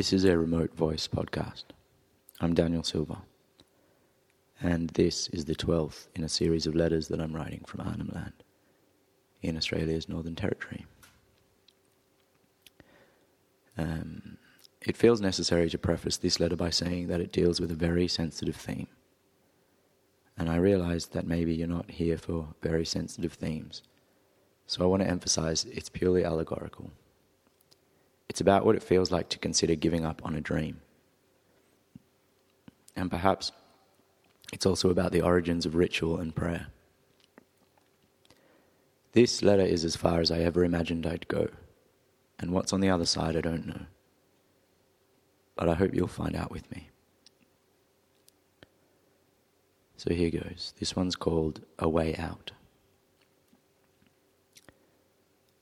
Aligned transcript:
This 0.00 0.14
is 0.14 0.24
a 0.24 0.38
remote 0.38 0.74
voice 0.74 1.06
podcast. 1.06 1.64
I'm 2.40 2.54
Daniel 2.54 2.82
Silva, 2.82 3.18
and 4.58 4.88
this 4.88 5.28
is 5.28 5.44
the 5.44 5.54
12th 5.54 6.06
in 6.14 6.24
a 6.24 6.28
series 6.30 6.66
of 6.66 6.74
letters 6.74 7.08
that 7.08 7.20
I'm 7.20 7.36
writing 7.36 7.64
from 7.66 7.82
Arnhem 7.82 8.10
Land 8.14 8.32
in 9.42 9.58
Australia's 9.58 10.08
Northern 10.08 10.34
Territory. 10.34 10.86
Um, 13.76 14.38
it 14.80 14.96
feels 14.96 15.20
necessary 15.20 15.68
to 15.68 15.76
preface 15.76 16.16
this 16.16 16.40
letter 16.40 16.56
by 16.56 16.70
saying 16.70 17.08
that 17.08 17.20
it 17.20 17.30
deals 17.30 17.60
with 17.60 17.70
a 17.70 17.74
very 17.74 18.08
sensitive 18.08 18.56
theme. 18.56 18.88
And 20.38 20.48
I 20.48 20.56
realize 20.56 21.08
that 21.08 21.26
maybe 21.26 21.54
you're 21.54 21.68
not 21.68 21.90
here 21.90 22.16
for 22.16 22.54
very 22.62 22.86
sensitive 22.86 23.34
themes. 23.34 23.82
So 24.66 24.82
I 24.82 24.86
want 24.86 25.02
to 25.02 25.10
emphasize 25.10 25.66
it's 25.66 25.90
purely 25.90 26.24
allegorical. 26.24 26.90
It's 28.30 28.40
about 28.40 28.64
what 28.64 28.76
it 28.76 28.82
feels 28.84 29.10
like 29.10 29.28
to 29.30 29.40
consider 29.40 29.74
giving 29.74 30.06
up 30.06 30.22
on 30.24 30.36
a 30.36 30.40
dream. 30.40 30.80
And 32.94 33.10
perhaps 33.10 33.50
it's 34.52 34.64
also 34.64 34.88
about 34.88 35.10
the 35.10 35.20
origins 35.20 35.66
of 35.66 35.74
ritual 35.74 36.16
and 36.16 36.32
prayer. 36.32 36.68
This 39.14 39.42
letter 39.42 39.64
is 39.64 39.84
as 39.84 39.96
far 39.96 40.20
as 40.20 40.30
I 40.30 40.38
ever 40.38 40.62
imagined 40.62 41.08
I'd 41.08 41.26
go, 41.26 41.48
and 42.38 42.52
what's 42.52 42.72
on 42.72 42.78
the 42.78 42.88
other 42.88 43.04
side 43.04 43.36
I 43.36 43.40
don't 43.40 43.66
know. 43.66 43.86
But 45.56 45.68
I 45.68 45.74
hope 45.74 45.92
you'll 45.92 46.06
find 46.06 46.36
out 46.36 46.52
with 46.52 46.70
me. 46.70 46.88
So 49.96 50.14
here 50.14 50.30
goes. 50.30 50.72
This 50.78 50.94
one's 50.94 51.16
called 51.16 51.62
A 51.80 51.88
Way 51.88 52.14
Out. 52.14 52.52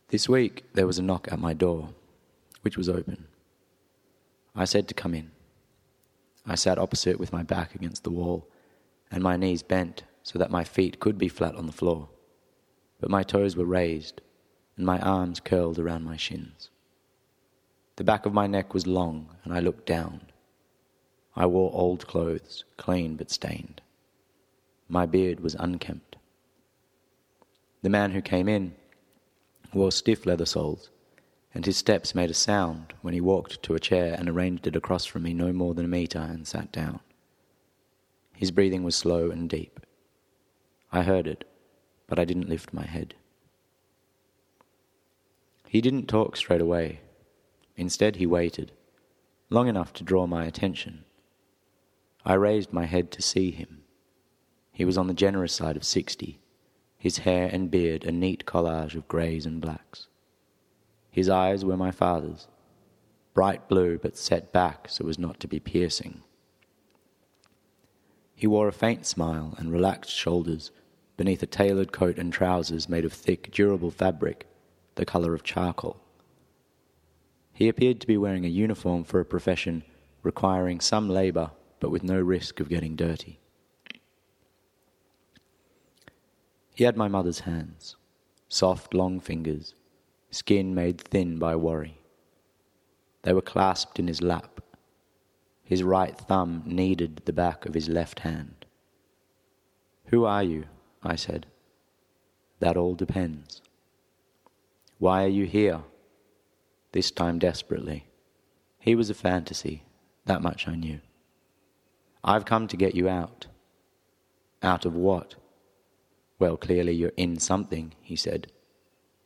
This 0.08 0.28
week 0.28 0.66
there 0.74 0.86
was 0.86 0.98
a 0.98 1.02
knock 1.02 1.28
at 1.32 1.38
my 1.38 1.54
door 1.54 1.94
which 2.62 2.76
was 2.76 2.88
open. 2.88 3.26
I 4.54 4.64
said 4.64 4.88
to 4.88 4.94
come 4.94 5.14
in. 5.14 5.30
I 6.46 6.54
sat 6.54 6.78
opposite 6.78 7.18
with 7.18 7.32
my 7.32 7.42
back 7.42 7.74
against 7.74 8.04
the 8.04 8.10
wall 8.10 8.48
and 9.10 9.22
my 9.22 9.36
knees 9.36 9.62
bent 9.62 10.04
so 10.22 10.38
that 10.38 10.50
my 10.50 10.64
feet 10.64 11.00
could 11.00 11.18
be 11.18 11.28
flat 11.28 11.54
on 11.54 11.66
the 11.66 11.72
floor, 11.72 12.08
but 13.00 13.10
my 13.10 13.22
toes 13.22 13.56
were 13.56 13.64
raised 13.64 14.20
and 14.76 14.84
my 14.84 14.98
arms 15.00 15.40
curled 15.40 15.78
around 15.78 16.04
my 16.04 16.16
shins. 16.16 16.70
The 17.96 18.04
back 18.04 18.26
of 18.26 18.32
my 18.32 18.46
neck 18.46 18.74
was 18.74 18.86
long 18.86 19.28
and 19.44 19.52
I 19.52 19.60
looked 19.60 19.86
down. 19.86 20.22
I 21.36 21.46
wore 21.46 21.70
old 21.72 22.06
clothes, 22.06 22.64
clean 22.76 23.16
but 23.16 23.30
stained. 23.30 23.80
My 24.88 25.06
beard 25.06 25.40
was 25.40 25.54
unkempt. 25.58 26.16
The 27.82 27.90
man 27.90 28.10
who 28.10 28.22
came 28.22 28.48
in 28.48 28.74
wore 29.72 29.92
stiff 29.92 30.26
leather 30.26 30.46
soles 30.46 30.90
and 31.54 31.64
his 31.66 31.76
steps 31.76 32.14
made 32.14 32.30
a 32.30 32.34
sound 32.34 32.92
when 33.02 33.14
he 33.14 33.20
walked 33.20 33.62
to 33.62 33.74
a 33.74 33.80
chair 33.80 34.14
and 34.18 34.28
arranged 34.28 34.66
it 34.66 34.76
across 34.76 35.04
from 35.04 35.22
me 35.22 35.32
no 35.32 35.52
more 35.52 35.74
than 35.74 35.84
a 35.84 35.88
meter 35.88 36.18
and 36.18 36.46
sat 36.46 36.70
down. 36.70 37.00
His 38.34 38.50
breathing 38.50 38.84
was 38.84 38.94
slow 38.94 39.30
and 39.30 39.48
deep. 39.48 39.80
I 40.92 41.02
heard 41.02 41.26
it, 41.26 41.44
but 42.06 42.18
I 42.18 42.24
didn't 42.24 42.48
lift 42.48 42.72
my 42.72 42.84
head. 42.84 43.14
He 45.68 45.80
didn't 45.80 46.06
talk 46.06 46.36
straight 46.36 46.60
away. 46.60 47.00
Instead, 47.76 48.16
he 48.16 48.26
waited, 48.26 48.72
long 49.50 49.68
enough 49.68 49.92
to 49.94 50.04
draw 50.04 50.26
my 50.26 50.44
attention. 50.44 51.04
I 52.24 52.34
raised 52.34 52.72
my 52.72 52.86
head 52.86 53.10
to 53.12 53.22
see 53.22 53.50
him. 53.50 53.82
He 54.72 54.84
was 54.84 54.96
on 54.96 55.08
the 55.08 55.14
generous 55.14 55.52
side 55.52 55.76
of 55.76 55.84
sixty, 55.84 56.40
his 56.96 57.18
hair 57.18 57.48
and 57.52 57.70
beard 57.70 58.04
a 58.04 58.12
neat 58.12 58.44
collage 58.46 58.94
of 58.94 59.08
greys 59.08 59.46
and 59.46 59.60
blacks. 59.60 60.08
His 61.18 61.28
eyes 61.28 61.64
were 61.64 61.76
my 61.76 61.90
father's, 61.90 62.46
bright 63.34 63.66
blue 63.68 63.98
but 63.98 64.16
set 64.16 64.52
back 64.52 64.88
so 64.88 65.08
as 65.08 65.18
not 65.18 65.40
to 65.40 65.48
be 65.48 65.58
piercing. 65.58 66.22
He 68.36 68.46
wore 68.46 68.68
a 68.68 68.72
faint 68.72 69.04
smile 69.04 69.56
and 69.58 69.72
relaxed 69.72 70.12
shoulders 70.12 70.70
beneath 71.16 71.42
a 71.42 71.46
tailored 71.46 71.90
coat 71.90 72.18
and 72.18 72.32
trousers 72.32 72.88
made 72.88 73.04
of 73.04 73.12
thick, 73.12 73.50
durable 73.50 73.90
fabric, 73.90 74.46
the 74.94 75.04
color 75.04 75.34
of 75.34 75.42
charcoal. 75.42 76.00
He 77.52 77.68
appeared 77.68 78.00
to 78.00 78.06
be 78.06 78.16
wearing 78.16 78.44
a 78.44 78.48
uniform 78.64 79.02
for 79.02 79.18
a 79.18 79.24
profession 79.24 79.82
requiring 80.22 80.78
some 80.78 81.08
labor 81.08 81.50
but 81.80 81.90
with 81.90 82.04
no 82.04 82.20
risk 82.20 82.60
of 82.60 82.68
getting 82.68 82.94
dirty. 82.94 83.40
He 86.76 86.84
had 86.84 86.96
my 86.96 87.08
mother's 87.08 87.40
hands, 87.40 87.96
soft, 88.48 88.94
long 88.94 89.18
fingers, 89.18 89.74
skin 90.30 90.74
made 90.74 91.00
thin 91.00 91.38
by 91.38 91.56
worry. 91.56 91.98
They 93.22 93.32
were 93.32 93.42
clasped 93.42 93.98
in 93.98 94.08
his 94.08 94.22
lap. 94.22 94.60
His 95.64 95.82
right 95.82 96.16
thumb 96.16 96.62
kneaded 96.64 97.22
the 97.24 97.32
back 97.32 97.66
of 97.66 97.74
his 97.74 97.88
left 97.88 98.20
hand. 98.20 98.64
Who 100.06 100.24
are 100.24 100.42
you? 100.42 100.64
I 101.02 101.16
said. 101.16 101.46
That 102.60 102.76
all 102.76 102.94
depends. 102.94 103.60
Why 104.98 105.24
are 105.24 105.28
you 105.28 105.44
here? 105.44 105.80
This 106.92 107.10
time 107.10 107.38
desperately. 107.38 108.06
He 108.78 108.94
was 108.94 109.10
a 109.10 109.14
fantasy, 109.14 109.84
that 110.24 110.42
much 110.42 110.66
I 110.66 110.74
knew. 110.74 111.00
I've 112.24 112.44
come 112.44 112.66
to 112.68 112.76
get 112.76 112.94
you 112.94 113.08
out. 113.08 113.46
Out 114.62 114.84
of 114.84 114.94
what? 114.94 115.34
Well, 116.38 116.56
clearly 116.56 116.92
you're 116.92 117.12
in 117.16 117.38
something, 117.38 117.94
he 118.00 118.16
said. 118.16 118.50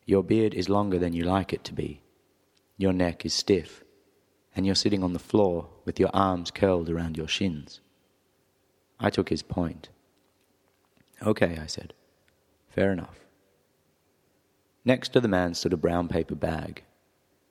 Your 0.04 0.22
beard 0.24 0.54
is 0.54 0.68
longer 0.68 0.98
than 0.98 1.12
you 1.12 1.24
like 1.24 1.52
it 1.52 1.64
to 1.64 1.72
be. 1.72 2.02
Your 2.76 2.92
neck 2.92 3.24
is 3.24 3.32
stiff, 3.32 3.84
and 4.56 4.66
you're 4.66 4.74
sitting 4.74 5.04
on 5.04 5.12
the 5.12 5.18
floor 5.18 5.68
with 5.84 6.00
your 6.00 6.10
arms 6.12 6.50
curled 6.50 6.90
around 6.90 7.16
your 7.16 7.28
shins. 7.28 7.80
I 8.98 9.10
took 9.10 9.28
his 9.28 9.42
point. 9.42 9.88
Okay, 11.22 11.58
I 11.60 11.66
said. 11.66 11.94
Fair 12.68 12.92
enough. 12.92 13.20
Next 14.84 15.10
to 15.10 15.20
the 15.20 15.28
man 15.28 15.54
stood 15.54 15.72
a 15.72 15.76
brown 15.76 16.08
paper 16.08 16.34
bag. 16.34 16.82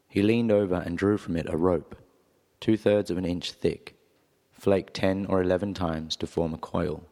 He 0.09 0.21
leaned 0.21 0.51
over 0.51 0.75
and 0.75 0.97
drew 0.97 1.17
from 1.17 1.37
it 1.37 1.47
a 1.47 1.55
rope, 1.55 1.95
two 2.59 2.75
thirds 2.75 3.09
of 3.09 3.17
an 3.17 3.25
inch 3.25 3.53
thick, 3.53 3.95
flaked 4.51 4.93
ten 4.93 5.25
or 5.25 5.41
eleven 5.41 5.73
times 5.73 6.17
to 6.17 6.27
form 6.27 6.53
a 6.53 6.57
coil. 6.57 7.05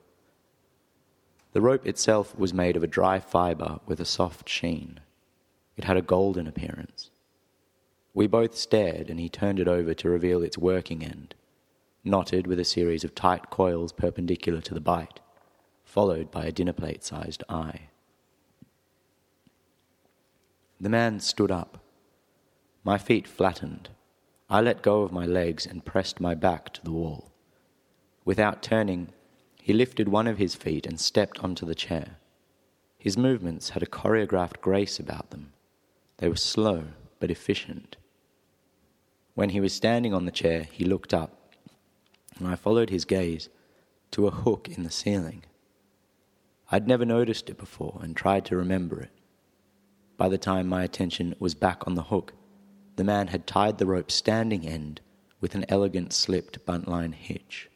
The 1.54 1.62
rope 1.62 1.88
itself 1.88 2.38
was 2.38 2.54
made 2.54 2.76
of 2.76 2.84
a 2.84 2.88
dry 2.88 3.20
fiber 3.20 3.80
with 3.86 4.02
a 4.02 4.06
soft 4.06 4.50
sheen. 4.50 5.00
It 5.80 5.86
had 5.86 5.96
a 5.96 6.02
golden 6.02 6.46
appearance. 6.46 7.10
We 8.14 8.28
both 8.28 8.54
stared, 8.54 9.10
and 9.10 9.18
he 9.18 9.30
turned 9.30 9.60
it 9.60 9.68
over 9.70 9.94
to 9.94 10.10
reveal 10.10 10.44
its 10.44 10.58
working 10.58 11.02
end, 11.02 11.36
knotted 12.04 12.48
with 12.48 12.60
a 12.60 12.66
series 12.66 13.06
of 13.06 13.16
tight 13.16 13.50
coils 13.50 13.94
perpendicular 13.94 14.60
to 14.60 14.74
the 14.74 14.82
bite, 14.82 15.22
followed 15.86 16.32
by 16.32 16.44
a 16.44 16.52
dinner 16.52 16.74
plate 16.74 17.06
sized 17.06 17.46
eye. 17.48 17.84
The 20.82 20.90
man 20.90 21.22
stood 21.22 21.50
up. 21.50 21.82
My 22.84 22.98
feet 22.98 23.26
flattened. 23.26 23.88
I 24.50 24.60
let 24.60 24.82
go 24.82 25.04
of 25.04 25.14
my 25.14 25.26
legs 25.26 25.66
and 25.66 25.86
pressed 25.86 26.20
my 26.20 26.36
back 26.36 26.74
to 26.74 26.84
the 26.84 26.92
wall. 26.92 27.32
Without 28.26 28.62
turning, 28.62 29.14
he 29.62 29.72
lifted 29.72 30.10
one 30.10 30.28
of 30.28 30.40
his 30.40 30.56
feet 30.56 30.86
and 30.86 31.00
stepped 31.00 31.40
onto 31.40 31.66
the 31.66 31.74
chair. 31.74 32.18
His 32.98 33.18
movements 33.18 33.70
had 33.70 33.82
a 33.82 33.86
choreographed 33.86 34.60
grace 34.60 35.00
about 35.00 35.30
them 35.30 35.54
they 36.20 36.30
were 36.30 36.36
slow 36.36 36.84
but 37.20 37.32
efficient. 37.32 37.98
When 39.34 39.50
he 39.50 39.60
was 39.60 39.74
standing 39.74 40.14
on 40.14 40.26
the 40.26 40.32
chair, 40.32 40.68
he 40.72 40.84
looked 40.86 41.14
up, 41.14 41.56
and 42.38 42.48
I 42.48 42.56
followed 42.56 42.90
his 42.90 43.06
gaze 43.06 43.50
to 44.12 44.28
a 44.28 44.32
hook 44.32 44.68
in 44.70 44.84
the 44.84 44.92
ceiling. 44.92 45.44
I'd 46.72 46.88
never 46.88 47.06
noticed 47.06 47.50
it 47.50 47.58
before 47.58 48.00
and 48.04 48.16
tried 48.16 48.46
to 48.46 48.58
remember 48.58 49.02
it. 49.02 49.12
By 50.18 50.30
the 50.30 50.38
time 50.38 50.68
my 50.68 50.84
attention 50.84 51.36
was 51.40 51.56
back 51.56 51.88
on 51.88 51.96
the 51.96 52.04
hook, 52.04 52.34
the 52.98 53.04
man 53.04 53.28
had 53.28 53.48
tied 53.48 53.78
the 53.78 53.86
rope's 53.86 54.14
standing 54.14 54.68
end 54.68 55.00
with 55.40 55.56
an 55.56 55.66
elegant 55.70 56.12
slipped 56.12 56.66
buntline 56.66 57.14
hitch. 57.14 57.70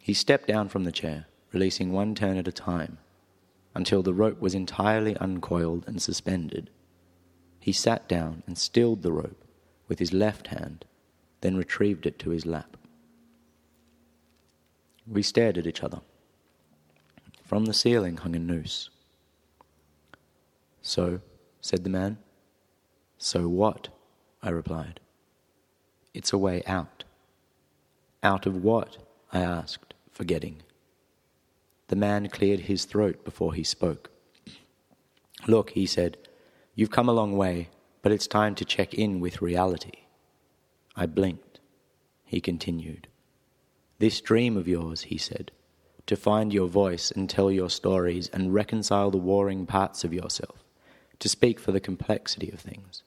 He 0.00 0.14
stepped 0.14 0.46
down 0.46 0.68
from 0.68 0.84
the 0.84 0.92
chair, 0.92 1.26
releasing 1.52 1.92
one 1.92 2.14
turn 2.14 2.36
at 2.36 2.46
a 2.46 2.52
time, 2.52 2.98
until 3.74 4.02
the 4.02 4.14
rope 4.14 4.40
was 4.40 4.54
entirely 4.54 5.16
uncoiled 5.16 5.84
and 5.88 6.00
suspended. 6.00 6.70
He 7.64 7.72
sat 7.72 8.06
down 8.10 8.42
and 8.46 8.58
stilled 8.58 9.00
the 9.00 9.10
rope 9.10 9.42
with 9.88 9.98
his 9.98 10.12
left 10.12 10.48
hand, 10.48 10.84
then 11.40 11.56
retrieved 11.56 12.04
it 12.04 12.18
to 12.18 12.28
his 12.28 12.44
lap. 12.44 12.76
We 15.06 15.22
stared 15.22 15.56
at 15.56 15.66
each 15.66 15.82
other. 15.82 16.02
From 17.42 17.64
the 17.64 17.72
ceiling 17.72 18.18
hung 18.18 18.36
a 18.36 18.38
noose. 18.38 18.90
So, 20.82 21.22
said 21.62 21.84
the 21.84 21.88
man. 21.88 22.18
So 23.16 23.48
what? 23.48 23.88
I 24.42 24.50
replied. 24.50 25.00
It's 26.12 26.34
a 26.34 26.38
way 26.46 26.62
out. 26.66 27.04
Out 28.22 28.44
of 28.44 28.62
what? 28.62 28.98
I 29.32 29.40
asked, 29.40 29.94
forgetting. 30.10 30.60
The 31.88 31.96
man 31.96 32.28
cleared 32.28 32.60
his 32.60 32.84
throat 32.84 33.24
before 33.24 33.54
he 33.54 33.64
spoke. 33.64 34.10
Look, 35.48 35.70
he 35.70 35.86
said, 35.86 36.18
You've 36.74 36.90
come 36.90 37.08
a 37.08 37.12
long 37.12 37.36
way, 37.36 37.68
but 38.02 38.12
it's 38.12 38.26
time 38.26 38.54
to 38.56 38.64
check 38.64 38.94
in 38.94 39.20
with 39.20 39.42
reality. 39.42 39.92
I 40.96 41.06
blinked. 41.06 41.60
He 42.24 42.40
continued. 42.40 43.08
This 43.98 44.20
dream 44.20 44.56
of 44.56 44.66
yours, 44.66 45.02
he 45.02 45.18
said, 45.18 45.52
to 46.06 46.16
find 46.16 46.52
your 46.52 46.68
voice 46.68 47.10
and 47.10 47.30
tell 47.30 47.50
your 47.50 47.70
stories 47.70 48.28
and 48.32 48.52
reconcile 48.52 49.10
the 49.10 49.18
warring 49.18 49.66
parts 49.66 50.04
of 50.04 50.12
yourself, 50.12 50.64
to 51.20 51.28
speak 51.28 51.60
for 51.60 51.72
the 51.72 51.80
complexity 51.80 52.50
of 52.50 52.60
things. 52.60 53.02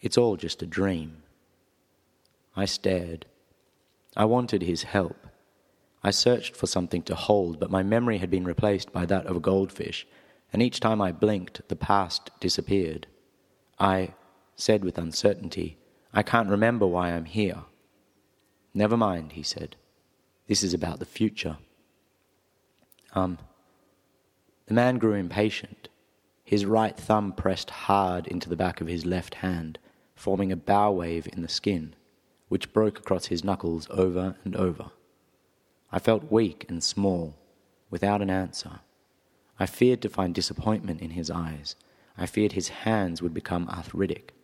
It's 0.00 0.18
all 0.18 0.36
just 0.36 0.62
a 0.62 0.66
dream. 0.66 1.22
I 2.56 2.64
stared. 2.64 3.26
I 4.16 4.24
wanted 4.24 4.62
his 4.62 4.84
help. 4.84 5.26
I 6.02 6.10
searched 6.10 6.56
for 6.56 6.66
something 6.66 7.02
to 7.02 7.14
hold, 7.14 7.60
but 7.60 7.70
my 7.70 7.82
memory 7.82 8.18
had 8.18 8.30
been 8.30 8.44
replaced 8.44 8.92
by 8.92 9.04
that 9.06 9.26
of 9.26 9.36
a 9.36 9.40
goldfish, 9.40 10.06
and 10.52 10.62
each 10.62 10.80
time 10.80 11.00
I 11.00 11.12
blinked, 11.12 11.68
the 11.68 11.76
past 11.76 12.30
disappeared. 12.40 13.06
I 13.78 14.14
said 14.54 14.84
with 14.84 14.98
uncertainty, 14.98 15.78
I 16.12 16.22
can't 16.22 16.48
remember 16.48 16.86
why 16.86 17.10
I'm 17.10 17.26
here. 17.26 17.64
Never 18.72 18.96
mind, 18.96 19.32
he 19.32 19.42
said. 19.42 19.76
This 20.46 20.62
is 20.62 20.72
about 20.72 20.98
the 20.98 21.06
future. 21.06 21.58
Um, 23.12 23.38
the 24.66 24.74
man 24.74 24.98
grew 24.98 25.14
impatient. 25.14 25.88
His 26.44 26.64
right 26.64 26.96
thumb 26.96 27.32
pressed 27.32 27.70
hard 27.70 28.26
into 28.26 28.48
the 28.48 28.56
back 28.56 28.80
of 28.80 28.86
his 28.86 29.04
left 29.04 29.36
hand, 29.36 29.78
forming 30.14 30.52
a 30.52 30.56
bow 30.56 30.92
wave 30.92 31.28
in 31.32 31.42
the 31.42 31.48
skin, 31.48 31.94
which 32.48 32.72
broke 32.72 32.98
across 32.98 33.26
his 33.26 33.42
knuckles 33.42 33.88
over 33.90 34.36
and 34.44 34.54
over. 34.54 34.90
I 35.90 35.98
felt 35.98 36.30
weak 36.30 36.64
and 36.68 36.82
small, 36.82 37.34
without 37.90 38.22
an 38.22 38.30
answer. 38.30 38.80
I 39.58 39.66
feared 39.66 40.02
to 40.02 40.08
find 40.08 40.34
disappointment 40.34 41.00
in 41.00 41.10
his 41.10 41.30
eyes. 41.30 41.76
I 42.18 42.26
feared 42.26 42.52
his 42.52 42.68
hands 42.68 43.22
would 43.22 43.34
become 43.34 43.68
arthritic. 43.68 44.34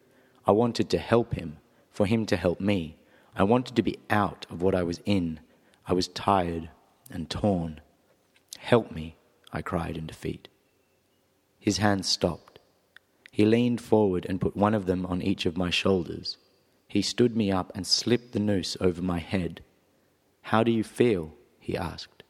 I 0.47 0.53
wanted 0.53 0.88
to 0.91 0.99
help 0.99 1.35
him, 1.35 1.59
for 1.91 2.06
him 2.06 2.26
to 2.26 2.37
help 2.37 2.61
me. 2.61 2.97
I 3.37 3.44
wanted 3.44 3.76
to 3.76 3.82
be 3.82 3.99
out 4.11 4.47
of 4.50 4.62
what 4.62 4.75
I 4.75 4.82
was 4.82 5.00
in. 5.05 5.41
I 5.87 5.93
was 5.93 6.09
tired 6.09 6.70
and 7.11 7.29
torn. 7.29 7.81
Help 8.59 8.91
me, 8.93 9.17
I 9.53 9.62
cried 9.62 9.97
in 9.97 10.06
defeat. 10.06 10.49
His 11.58 11.79
hands 11.79 12.08
stopped. 12.08 12.58
He 13.31 13.44
leaned 13.44 13.81
forward 13.81 14.26
and 14.29 14.41
put 14.41 14.56
one 14.56 14.75
of 14.75 14.87
them 14.87 15.06
on 15.06 15.23
each 15.23 15.47
of 15.47 15.56
my 15.56 15.70
shoulders. 15.70 16.37
He 16.88 17.00
stood 17.00 17.37
me 17.37 17.50
up 17.50 17.73
and 17.75 17.87
slipped 17.87 18.32
the 18.32 18.41
noose 18.41 18.76
over 18.81 19.00
my 19.00 19.19
head. 19.19 19.62
How 20.43 20.62
do 20.62 20.70
you 20.70 20.85
feel? 20.85 21.35
he 21.58 21.76
asked. 21.76 22.23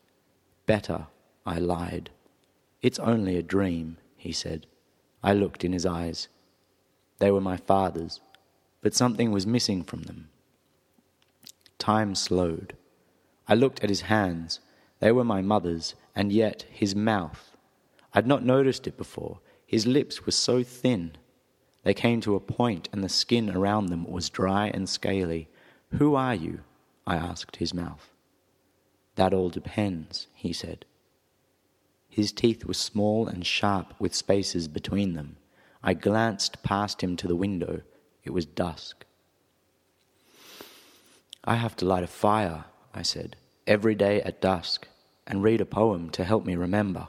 Better, 0.66 1.06
I 1.44 1.58
lied. 1.58 2.10
It's 2.82 2.98
only 2.98 3.36
a 3.36 3.42
dream, 3.42 3.96
he 4.16 4.32
said. 4.32 4.66
I 5.22 5.32
looked 5.32 5.64
in 5.64 5.72
his 5.72 5.86
eyes. 5.86 6.28
They 7.18 7.30
were 7.30 7.40
my 7.40 7.56
father's, 7.56 8.20
but 8.80 8.94
something 8.94 9.30
was 9.30 9.46
missing 9.46 9.84
from 9.84 10.02
them. 10.02 10.28
Time 11.78 12.16
slowed. 12.16 12.76
I 13.46 13.54
looked 13.54 13.82
at 13.84 13.88
his 13.88 14.02
hands. 14.02 14.58
They 14.98 15.12
were 15.12 15.24
my 15.24 15.42
mother's, 15.42 15.94
and 16.14 16.32
yet 16.32 16.66
his 16.68 16.96
mouth. 16.96 17.56
I'd 18.12 18.26
not 18.26 18.44
noticed 18.44 18.86
it 18.88 18.96
before. 18.96 19.38
His 19.64 19.86
lips 19.86 20.26
were 20.26 20.32
so 20.32 20.64
thin. 20.64 21.12
They 21.84 21.94
came 21.94 22.20
to 22.22 22.34
a 22.34 22.40
point, 22.40 22.88
and 22.92 23.02
the 23.02 23.08
skin 23.08 23.50
around 23.50 23.86
them 23.86 24.04
was 24.04 24.28
dry 24.28 24.68
and 24.68 24.88
scaly. 24.88 25.48
Who 25.92 26.14
are 26.14 26.34
you? 26.34 26.60
I 27.06 27.16
asked 27.16 27.56
his 27.56 27.72
mouth. 27.72 28.10
That 29.14 29.32
all 29.32 29.50
depends, 29.50 30.26
he 30.34 30.52
said. 30.52 30.84
His 32.12 32.30
teeth 32.30 32.66
were 32.66 32.74
small 32.74 33.26
and 33.26 33.44
sharp 33.46 33.94
with 33.98 34.14
spaces 34.14 34.68
between 34.68 35.14
them. 35.14 35.36
I 35.82 35.94
glanced 35.94 36.62
past 36.62 37.02
him 37.02 37.16
to 37.16 37.26
the 37.26 37.34
window. 37.34 37.80
It 38.22 38.34
was 38.34 38.44
dusk. 38.44 39.06
I 41.42 41.54
have 41.54 41.74
to 41.76 41.86
light 41.86 42.04
a 42.04 42.06
fire, 42.06 42.66
I 42.92 43.00
said, 43.00 43.36
every 43.66 43.94
day 43.94 44.20
at 44.20 44.42
dusk, 44.42 44.88
and 45.26 45.42
read 45.42 45.62
a 45.62 45.64
poem 45.64 46.10
to 46.10 46.24
help 46.24 46.44
me 46.44 46.54
remember. 46.54 47.08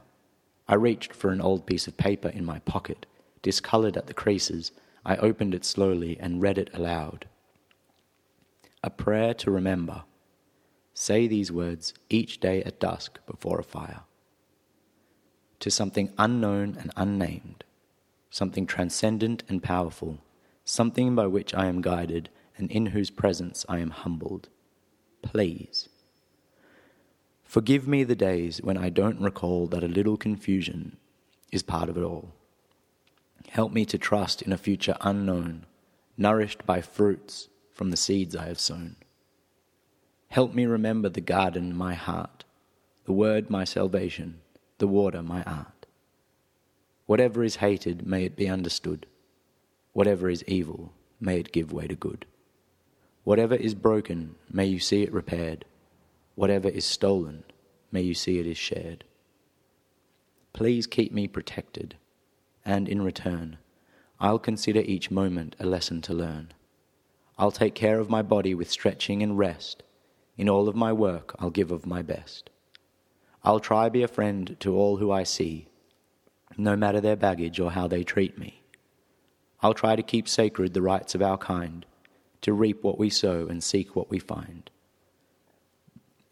I 0.70 0.76
reached 0.76 1.12
for 1.12 1.32
an 1.32 1.42
old 1.42 1.66
piece 1.66 1.86
of 1.86 1.98
paper 1.98 2.30
in 2.30 2.46
my 2.46 2.60
pocket, 2.60 3.06
discolored 3.42 3.98
at 3.98 4.08
the 4.08 4.14
creases. 4.14 4.72
I 5.06 5.18
opened 5.18 5.54
it 5.54 5.66
slowly 5.66 6.18
and 6.18 6.42
read 6.42 6.58
it 6.58 6.70
aloud. 6.74 7.28
A 8.82 8.90
prayer 8.90 9.34
to 9.34 9.52
remember. 9.52 10.04
Say 10.94 11.28
these 11.28 11.52
words 11.52 11.94
each 12.10 12.40
day 12.40 12.64
at 12.64 12.80
dusk 12.80 13.20
before 13.28 13.60
a 13.60 13.64
fire. 13.64 14.04
To 15.64 15.72
something 15.72 16.12
unknown 16.18 16.76
and 16.78 16.92
unnamed 16.98 17.64
something 18.34 18.66
transcendent 18.66 19.44
and 19.48 19.62
powerful, 19.62 20.18
something 20.66 21.16
by 21.16 21.28
which 21.28 21.54
I 21.54 21.68
am 21.68 21.82
guided 21.82 22.30
and 22.58 22.70
in 22.72 22.88
whose 22.88 23.12
presence 23.12 23.64
I 23.70 23.78
am 23.78 23.92
humbled. 23.92 24.50
Please. 25.22 25.88
Forgive 27.46 27.88
me 27.88 28.04
the 28.04 28.16
days 28.16 28.60
when 28.64 28.76
I 28.76 28.90
don't 28.90 29.22
recall 29.22 29.68
that 29.68 29.84
a 29.84 29.88
little 29.88 30.18
confusion 30.18 30.98
is 31.52 31.62
part 31.62 31.90
of 31.90 31.98
it 31.98 32.04
all. 32.04 32.34
Help 33.50 33.72
me 33.72 33.86
to 33.86 34.00
trust 34.00 34.42
in 34.42 34.52
a 34.52 34.58
future 34.58 34.98
unknown, 35.00 35.68
nourished 36.18 36.66
by 36.66 36.82
fruits 36.82 37.50
from 37.72 37.92
the 37.92 37.98
seeds 37.98 38.36
I 38.36 38.48
have 38.48 38.60
sown. 38.60 38.96
Help 40.30 40.56
me 40.56 40.66
remember 40.66 41.08
the 41.08 41.22
garden, 41.22 41.74
my 41.74 41.94
heart, 41.94 42.44
the 43.06 43.14
word, 43.14 43.52
my 43.52 43.64
salvation, 43.64 44.42
the 44.84 44.88
water, 44.88 45.24
my 45.24 45.42
art. 45.44 45.86
Whatever 47.06 47.42
is 47.42 47.56
hated, 47.56 48.06
may 48.06 48.26
it 48.26 48.36
be 48.36 48.50
understood. 48.50 49.06
Whatever 49.94 50.30
is 50.30 50.44
evil, 50.44 50.92
may 51.22 51.40
it 51.40 51.54
give 51.54 51.72
way 51.72 51.88
to 51.88 51.96
good. 51.96 52.26
Whatever 53.24 53.56
is 53.56 53.76
broken, 53.76 54.36
may 54.52 54.66
you 54.66 54.82
see 54.82 55.02
it 55.02 55.14
repaired. 55.14 55.64
Whatever 56.36 56.68
is 56.68 56.84
stolen, 56.84 57.46
may 57.94 58.02
you 58.02 58.14
see 58.14 58.40
it 58.40 58.46
is 58.46 58.58
shared. 58.58 59.06
Please 60.52 60.86
keep 60.86 61.14
me 61.14 61.30
protected, 61.30 61.96
and 62.66 62.90
in 62.90 63.02
return, 63.02 63.60
I'll 64.20 64.38
consider 64.38 64.82
each 64.82 65.10
moment 65.10 65.56
a 65.62 65.66
lesson 65.66 66.02
to 66.02 66.14
learn. 66.14 66.52
I'll 67.38 67.52
take 67.52 67.74
care 67.74 68.02
of 68.02 68.10
my 68.10 68.22
body 68.22 68.54
with 68.54 68.70
stretching 68.70 69.24
and 69.24 69.38
rest. 69.38 69.82
In 70.36 70.50
all 70.50 70.68
of 70.68 70.76
my 70.76 70.92
work, 70.92 71.34
I'll 71.40 71.52
give 71.52 71.72
of 71.72 71.86
my 71.86 72.02
best. 72.02 72.50
I'll 73.44 73.60
try 73.60 73.90
be 73.90 74.04
a 74.04 74.08
friend 74.08 74.56
to 74.62 74.76
all 74.76 74.98
who 74.98 75.12
I 75.12 75.24
see 75.24 75.68
no 76.58 76.76
matter 76.76 77.02
their 77.02 77.16
baggage 77.16 77.60
or 77.60 77.72
how 77.72 77.88
they 77.88 78.04
treat 78.04 78.38
me. 78.38 78.62
I'll 79.62 79.74
try 79.74 79.96
to 79.96 80.04
keep 80.04 80.28
sacred 80.28 80.74
the 80.74 80.82
rights 80.82 81.16
of 81.16 81.22
our 81.22 81.38
kind, 81.38 81.86
to 82.42 82.54
reap 82.54 82.84
what 82.84 83.00
we 83.00 83.10
sow 83.10 83.48
and 83.48 83.64
seek 83.64 83.96
what 83.96 84.10
we 84.10 84.20
find. 84.20 84.70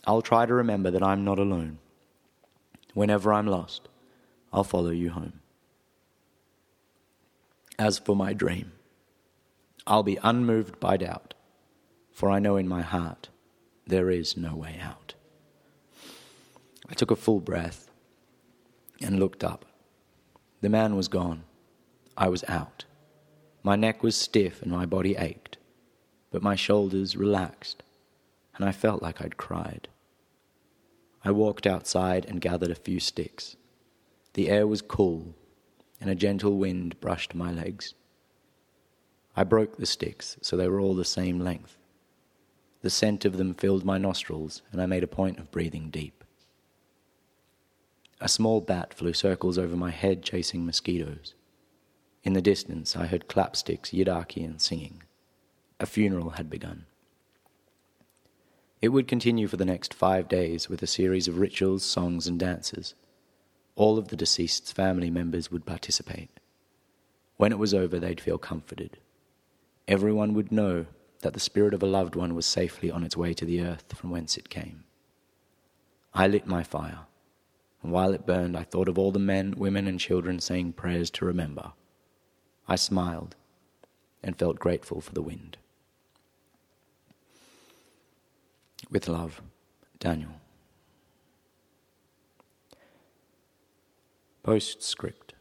I'll 0.05 0.21
try 0.21 0.45
to 0.45 0.53
remember 0.53 0.91
that 0.91 1.03
I'm 1.03 1.23
not 1.23 1.39
alone. 1.39 1.77
Whenever 2.93 3.31
I'm 3.31 3.47
lost, 3.47 3.87
I'll 4.51 4.63
follow 4.63 4.89
you 4.89 5.11
home. 5.11 5.39
As 7.79 7.97
for 7.97 8.15
my 8.15 8.33
dream, 8.33 8.73
I'll 9.87 10.03
be 10.03 10.19
unmoved 10.21 10.79
by 10.79 10.97
doubt, 10.97 11.33
for 12.11 12.29
I 12.29 12.39
know 12.39 12.57
in 12.57 12.67
my 12.67 12.81
heart 12.81 13.29
there 13.87 14.09
is 14.09 14.35
no 14.35 14.55
way 14.55 14.79
out. 14.81 15.00
I 16.91 16.93
took 16.93 17.09
a 17.09 17.15
full 17.15 17.39
breath 17.39 17.89
and 18.99 19.17
looked 19.17 19.45
up. 19.45 19.63
The 20.59 20.67
man 20.67 20.97
was 20.97 21.07
gone. 21.07 21.43
I 22.17 22.27
was 22.27 22.43
out. 22.49 22.83
My 23.63 23.77
neck 23.77 24.03
was 24.03 24.17
stiff 24.17 24.61
and 24.61 24.69
my 24.69 24.85
body 24.85 25.15
ached, 25.15 25.57
but 26.31 26.43
my 26.43 26.55
shoulders 26.55 27.15
relaxed, 27.15 27.81
and 28.55 28.65
I 28.65 28.73
felt 28.73 29.01
like 29.01 29.21
I'd 29.21 29.37
cried. 29.37 29.87
I 31.23 31.31
walked 31.31 31.65
outside 31.65 32.25
and 32.25 32.41
gathered 32.41 32.71
a 32.71 32.75
few 32.75 32.99
sticks. 32.99 33.55
The 34.33 34.49
air 34.49 34.67
was 34.67 34.81
cool, 34.81 35.33
and 36.01 36.09
a 36.09 36.15
gentle 36.15 36.57
wind 36.57 36.99
brushed 36.99 37.33
my 37.33 37.53
legs. 37.53 37.93
I 39.33 39.45
broke 39.45 39.77
the 39.77 39.85
sticks 39.85 40.35
so 40.41 40.57
they 40.57 40.67
were 40.67 40.81
all 40.81 40.95
the 40.95 41.05
same 41.05 41.39
length. 41.39 41.77
The 42.81 42.89
scent 42.89 43.23
of 43.23 43.37
them 43.37 43.53
filled 43.53 43.85
my 43.85 43.97
nostrils, 43.97 44.61
and 44.73 44.81
I 44.81 44.87
made 44.87 45.03
a 45.03 45.07
point 45.07 45.39
of 45.39 45.51
breathing 45.51 45.89
deep. 45.89 46.20
A 48.23 48.29
small 48.29 48.61
bat 48.61 48.93
flew 48.93 49.13
circles 49.13 49.57
over 49.57 49.75
my 49.75 49.89
head 49.89 50.21
chasing 50.21 50.63
mosquitoes. 50.63 51.33
In 52.23 52.33
the 52.33 52.41
distance, 52.41 52.95
I 52.95 53.07
heard 53.07 53.27
clapsticks, 53.27 53.91
Yidaki, 53.91 54.45
and 54.45 54.61
singing. 54.61 55.01
A 55.79 55.87
funeral 55.87 56.31
had 56.31 56.47
begun. 56.47 56.85
It 58.79 58.89
would 58.89 59.07
continue 59.07 59.47
for 59.47 59.57
the 59.57 59.65
next 59.65 59.91
five 59.91 60.27
days 60.27 60.69
with 60.69 60.83
a 60.83 60.87
series 60.87 61.27
of 61.27 61.39
rituals, 61.39 61.83
songs, 61.83 62.27
and 62.27 62.39
dances. 62.39 62.93
All 63.75 63.97
of 63.97 64.09
the 64.09 64.15
deceased's 64.15 64.71
family 64.71 65.09
members 65.09 65.51
would 65.51 65.65
participate. 65.65 66.29
When 67.37 67.51
it 67.51 67.57
was 67.57 67.73
over, 67.73 67.99
they'd 67.99 68.21
feel 68.21 68.37
comforted. 68.37 68.97
Everyone 69.87 70.35
would 70.35 70.51
know 70.51 70.85
that 71.21 71.33
the 71.33 71.39
spirit 71.39 71.73
of 71.73 71.81
a 71.81 71.87
loved 71.87 72.15
one 72.15 72.35
was 72.35 72.45
safely 72.45 72.91
on 72.91 73.03
its 73.03 73.17
way 73.17 73.33
to 73.33 73.45
the 73.45 73.61
earth 73.61 73.93
from 73.95 74.11
whence 74.11 74.37
it 74.37 74.49
came. 74.49 74.83
I 76.13 76.27
lit 76.27 76.45
my 76.45 76.61
fire 76.61 77.07
and 77.81 77.91
while 77.91 78.13
it 78.13 78.25
burned, 78.25 78.55
I 78.55 78.63
thought 78.63 78.87
of 78.87 78.99
all 78.99 79.11
the 79.11 79.19
men, 79.19 79.55
women, 79.57 79.87
and 79.87 79.99
children 79.99 80.39
saying 80.39 80.73
prayers 80.73 81.09
to 81.11 81.25
remember. 81.25 81.73
I 82.67 82.75
smiled 82.75 83.35
and 84.23 84.37
felt 84.37 84.59
grateful 84.59 85.01
for 85.01 85.13
the 85.13 85.21
wind. 85.21 85.57
With 88.89 89.07
love, 89.07 89.41
Daniel. 89.99 90.31
Postscript. 94.43 95.33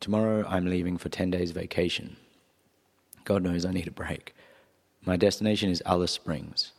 Tomorrow 0.00 0.44
I'm 0.48 0.66
leaving 0.66 0.98
for 0.98 1.08
10 1.08 1.30
days 1.30 1.52
vacation. 1.52 2.16
God 3.24 3.42
knows 3.42 3.64
I 3.64 3.72
need 3.72 3.88
a 3.88 3.92
break. 3.92 4.34
My 5.04 5.16
destination 5.16 5.70
is 5.70 5.82
Alice 5.86 6.12
Springs, 6.12 6.72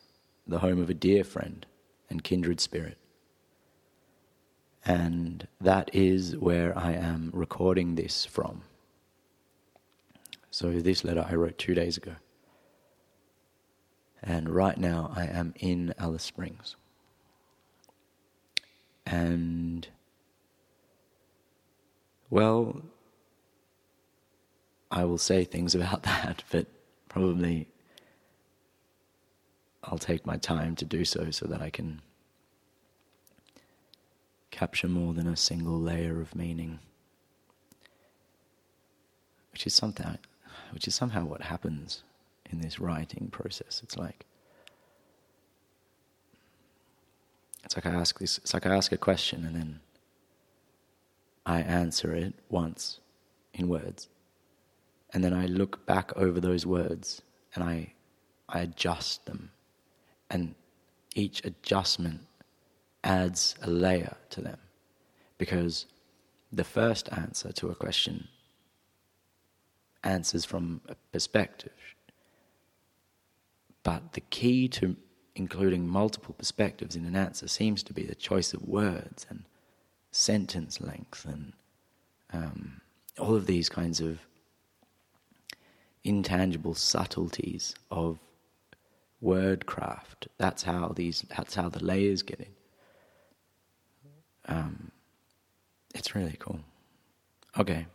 the 0.48 0.60
home 0.60 0.80
of 0.80 0.90
a 0.90 0.94
dear 0.94 1.24
friend 1.24 1.66
and 2.10 2.24
kindred 2.24 2.60
spirit. 2.60 2.98
And 4.86 5.48
that 5.60 5.90
is 5.94 6.38
where 6.38 6.78
I 6.78 6.94
am 6.94 7.32
recording 7.34 7.96
this 7.96 8.26
from. 8.26 8.62
So, 10.52 10.72
this 10.72 11.04
letter 11.04 11.26
I 11.28 11.36
wrote 11.36 11.58
two 11.58 11.74
days 11.74 11.98
ago. 11.98 12.14
And 14.22 14.50
right 14.50 14.78
now 14.78 15.12
I 15.16 15.26
am 15.26 15.54
in 15.60 15.94
Alice 15.98 16.24
Springs. 16.24 16.76
And, 19.06 19.88
well, 22.30 22.82
I 24.92 25.04
will 25.04 25.18
say 25.18 25.44
things 25.44 25.76
about 25.76 26.04
that, 26.04 26.44
but 26.52 26.68
probably 27.10 27.68
I'll 29.84 29.98
take 29.98 30.26
my 30.26 30.38
time 30.38 30.76
to 30.78 30.86
do 30.86 31.06
so 31.06 31.32
so 31.32 31.46
that 31.48 31.62
I 31.62 31.70
can 31.70 32.02
capture 34.56 34.88
more 34.88 35.14
than 35.14 35.28
a 35.28 35.36
single 35.36 35.78
layer 35.78 36.22
of 36.22 36.34
meaning, 36.34 36.80
which 39.52 39.68
is 39.68 39.74
something, 39.74 40.18
which 40.72 40.88
is 40.88 40.96
somehow 40.96 41.26
what 41.26 41.42
happens 41.42 42.04
in 42.50 42.62
this 42.62 42.80
writing 42.80 43.28
process. 43.32 43.82
It's 43.84 43.98
like 43.98 44.26
it's 47.66 47.76
like 47.76 47.86
I 47.86 47.90
ask 47.90 48.18
this. 48.18 48.38
It's 48.38 48.54
like 48.54 48.66
I 48.66 48.74
ask 48.74 48.94
a 48.94 48.98
question 48.98 49.44
and 49.46 49.56
then 49.56 49.80
I 51.46 51.60
answer 51.60 52.14
it 52.14 52.34
once 52.50 53.02
in 53.54 53.68
words, 53.68 54.08
and 55.12 55.22
then 55.22 55.34
I 55.34 55.48
look 55.48 55.86
back 55.86 56.16
over 56.16 56.40
those 56.40 56.66
words 56.66 57.22
and 57.54 57.62
I 57.62 57.92
I 58.48 58.60
adjust 58.62 59.26
them, 59.26 59.52
and 60.30 60.56
each 61.14 61.44
adjustment 61.44 62.22
adds 63.06 63.56
a 63.62 63.70
layer 63.70 64.18
to 64.32 64.42
them, 64.42 64.58
because 65.38 65.86
the 66.52 66.64
first 66.66 67.08
answer 67.14 67.52
to 67.54 67.70
a 67.70 67.76
question 67.76 68.28
answers 70.04 70.46
from 70.46 70.82
a 70.88 70.96
perspective 71.12 71.72
but 73.86 74.14
the 74.14 74.22
key 74.22 74.68
to 74.68 74.98
including 75.36 75.88
multiple 75.88 76.34
perspectives 76.38 76.96
in 76.96 77.06
an 77.06 77.16
answer 77.16 77.48
seems 77.48 77.84
to 77.84 77.94
be 77.94 78.04
the 78.04 78.16
choice 78.16 78.54
of 78.54 78.68
words 78.68 79.28
and 79.30 79.44
sentence 80.12 80.82
length 80.82 81.26
and 81.26 81.54
um, 82.34 82.82
all 83.20 83.36
of 83.36 83.46
these 83.46 83.70
kinds 83.70 84.02
of 84.02 84.20
intangible 86.04 86.74
subtleties 86.74 87.76
of 87.92 88.18
wordcraft. 89.24 90.28
That's 90.38 90.64
how 90.64 90.94
these. 90.96 91.24
That's 91.36 91.56
how 91.56 91.70
the 91.70 91.84
layers 91.84 92.22
get 92.24 92.40
in. 92.40 92.54
Um, 94.48 94.92
it's 95.94 96.16
really 96.16 96.36
cool. 96.40 96.60
Okay, 97.58 97.88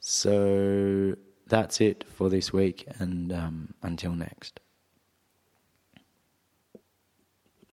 so 0.00 1.14
that's 1.46 1.80
it 1.80 2.04
for 2.08 2.28
this 2.28 2.52
week, 2.52 2.86
and 2.98 3.32
um, 3.32 3.74
until 3.82 4.12
next. 4.14 4.60